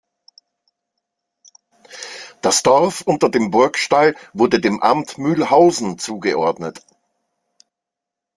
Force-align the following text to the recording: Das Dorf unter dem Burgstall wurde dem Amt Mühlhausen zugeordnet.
Das 2.41 2.63
Dorf 2.63 3.01
unter 3.01 3.29
dem 3.29 3.51
Burgstall 3.51 4.15
wurde 4.33 4.59
dem 4.59 4.81
Amt 4.81 5.19
Mühlhausen 5.19 5.99
zugeordnet. 5.99 6.83